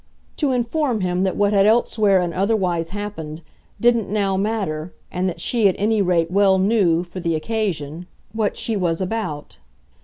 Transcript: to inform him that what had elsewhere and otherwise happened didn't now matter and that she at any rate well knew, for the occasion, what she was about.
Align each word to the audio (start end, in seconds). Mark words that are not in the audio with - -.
to 0.35 0.49
inform 0.51 1.01
him 1.01 1.21
that 1.21 1.35
what 1.37 1.53
had 1.53 1.67
elsewhere 1.67 2.19
and 2.21 2.33
otherwise 2.33 2.89
happened 2.89 3.43
didn't 3.79 4.09
now 4.09 4.35
matter 4.35 4.91
and 5.11 5.29
that 5.29 5.39
she 5.39 5.67
at 5.67 5.75
any 5.77 6.01
rate 6.01 6.31
well 6.31 6.57
knew, 6.57 7.03
for 7.03 7.19
the 7.19 7.35
occasion, 7.35 8.07
what 8.33 8.57
she 8.57 8.75
was 8.75 8.99
about. 8.99 9.59